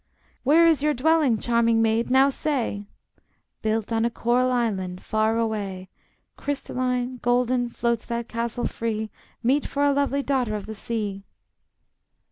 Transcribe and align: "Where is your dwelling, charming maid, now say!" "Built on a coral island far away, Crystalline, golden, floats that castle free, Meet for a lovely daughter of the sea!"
"Where 0.41 0.65
is 0.65 0.81
your 0.81 0.95
dwelling, 0.95 1.37
charming 1.37 1.79
maid, 1.79 2.09
now 2.09 2.29
say!" 2.29 2.87
"Built 3.61 3.91
on 3.93 4.03
a 4.03 4.09
coral 4.09 4.51
island 4.51 5.03
far 5.03 5.37
away, 5.37 5.89
Crystalline, 6.37 7.17
golden, 7.17 7.69
floats 7.69 8.07
that 8.07 8.27
castle 8.27 8.65
free, 8.65 9.11
Meet 9.43 9.67
for 9.67 9.83
a 9.83 9.91
lovely 9.93 10.23
daughter 10.23 10.55
of 10.55 10.65
the 10.65 10.73
sea!" 10.73 11.23